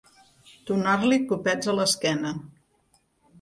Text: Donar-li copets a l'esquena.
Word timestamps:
Donar-li 0.69 1.19
copets 1.33 1.69
a 1.75 1.75
l'esquena. 1.81 2.33